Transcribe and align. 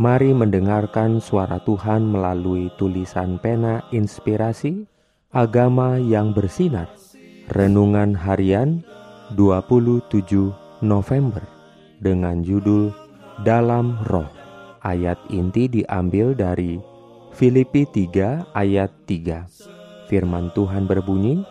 Mari 0.00 0.32
mendengarkan 0.32 1.20
suara 1.20 1.60
Tuhan 1.60 2.08
melalui 2.08 2.72
tulisan 2.80 3.36
pena 3.36 3.84
inspirasi 3.92 4.88
Agama 5.28 6.00
yang 6.00 6.32
bersinar. 6.32 6.88
Renungan 7.52 8.16
harian 8.16 8.80
27 9.36 10.08
November 10.80 11.44
Dengan 12.00 12.40
judul 12.40 12.88
Dalam 13.44 14.00
Roh. 14.08 14.28
Ayat 14.80 15.20
inti 15.28 15.68
diambil 15.68 16.32
dari 16.32 16.80
Filipi 17.36 17.84
3 17.84 18.56
ayat 18.56 18.92
3 19.04 20.08
Firman 20.08 20.56
Tuhan 20.56 20.88
berbunyi 20.88 21.44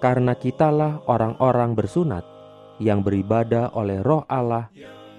Karena 0.00 0.32
kitalah 0.32 1.04
orang-orang 1.04 1.76
bersunat 1.76 2.24
yang 2.80 3.04
beribadah 3.04 3.70
oleh 3.76 4.00
roh 4.00 4.24
Allah 4.26 4.72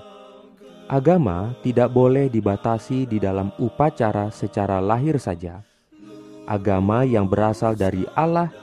Agama 0.87 1.51
tidak 1.67 1.91
boleh 1.91 2.31
dibatasi 2.31 3.11
di 3.11 3.19
dalam 3.19 3.51
upacara 3.59 4.31
secara 4.31 4.79
lahir 4.79 5.19
saja. 5.19 5.67
Agama 6.47 7.03
yang 7.03 7.27
berasal 7.27 7.75
dari 7.75 8.07
Allah 8.14 8.55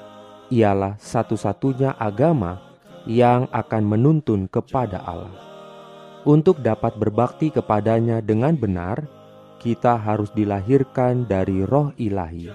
ialah 0.48 0.96
satu-satunya 1.04 2.00
agama 2.00 2.64
yang 3.04 3.52
akan 3.52 3.84
menuntun 3.84 4.48
kepada 4.48 5.04
Allah. 5.04 5.36
Untuk 6.24 6.64
dapat 6.64 6.96
berbakti 6.96 7.52
kepadanya 7.52 8.24
dengan 8.24 8.56
benar, 8.56 9.04
kita 9.60 10.00
harus 10.00 10.32
dilahirkan 10.32 11.28
dari 11.28 11.68
roh 11.68 11.92
ilahi. 12.00 12.48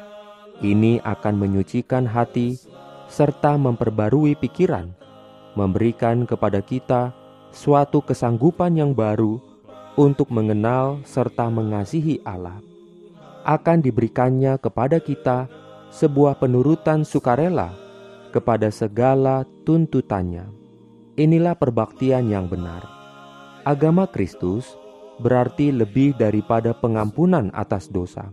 Ini 0.64 1.04
akan 1.04 1.34
menyucikan 1.36 2.08
hati 2.08 2.56
serta 3.12 3.60
memperbarui 3.60 4.32
pikiran 4.40 4.97
memberikan 5.58 6.22
kepada 6.22 6.62
kita 6.62 7.10
suatu 7.50 7.98
kesanggupan 7.98 8.78
yang 8.78 8.94
baru 8.94 9.42
untuk 9.98 10.30
mengenal 10.30 11.02
serta 11.02 11.50
mengasihi 11.50 12.22
Allah. 12.22 12.62
Akan 13.42 13.82
diberikannya 13.82 14.54
kepada 14.62 15.02
kita 15.02 15.50
sebuah 15.90 16.38
penurutan 16.38 17.02
sukarela 17.02 17.74
kepada 18.30 18.70
segala 18.70 19.42
tuntutannya. 19.66 20.46
Inilah 21.18 21.58
perbaktian 21.58 22.30
yang 22.30 22.46
benar. 22.46 22.86
Agama 23.66 24.06
Kristus 24.06 24.78
berarti 25.18 25.74
lebih 25.74 26.14
daripada 26.14 26.70
pengampunan 26.70 27.50
atas 27.50 27.90
dosa. 27.90 28.30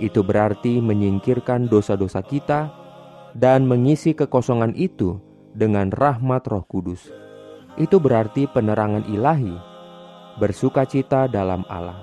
Itu 0.00 0.24
berarti 0.24 0.80
menyingkirkan 0.80 1.68
dosa-dosa 1.68 2.24
kita 2.24 2.72
dan 3.36 3.68
mengisi 3.68 4.16
kekosongan 4.16 4.72
itu 4.78 5.20
dengan 5.58 5.90
rahmat 5.90 6.46
Roh 6.46 6.62
Kudus. 6.62 7.10
Itu 7.74 7.98
berarti 7.98 8.46
penerangan 8.46 9.10
ilahi, 9.10 9.58
bersukacita 10.38 11.26
dalam 11.26 11.66
Allah. 11.66 11.98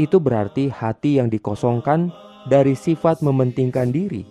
Itu 0.00 0.16
berarti 0.16 0.72
hati 0.72 1.20
yang 1.20 1.28
dikosongkan 1.28 2.08
dari 2.48 2.72
sifat 2.72 3.20
mementingkan 3.20 3.92
diri 3.92 4.24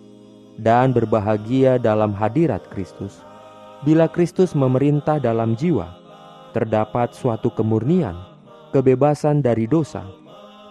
dan 0.58 0.90
berbahagia 0.90 1.78
dalam 1.78 2.10
hadirat 2.10 2.66
Kristus. 2.74 3.22
Bila 3.86 4.10
Kristus 4.10 4.58
memerintah 4.58 5.22
dalam 5.22 5.54
jiwa, 5.54 5.86
terdapat 6.50 7.14
suatu 7.14 7.54
kemurnian, 7.54 8.18
kebebasan 8.74 9.38
dari 9.38 9.70
dosa, 9.70 10.02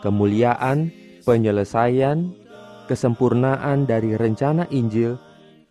kemuliaan, 0.04 0.92
penyelesaian, 1.24 2.36
kesempurnaan 2.92 3.88
dari 3.88 4.19
rencana 4.19 4.68
Injil 4.75 5.16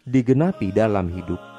digenapi 0.08 0.72
dalam 0.72 1.12
hidup 1.12 1.55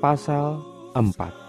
pasal 0.00 0.64
4. 0.96 1.45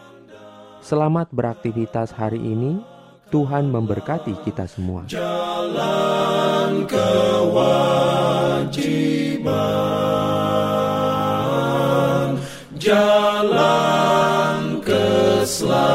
Selamat 0.87 1.27
beraktivitas 1.35 2.15
hari 2.15 2.39
ini. 2.39 2.79
Tuhan 3.27 3.67
memberkati 3.67 4.31
kita 4.47 4.71
semua. 4.71 5.03
Jalan 5.11 6.87
kewajiban, 6.87 8.39
jalan 12.79 14.79
keselamatan. 14.79 15.86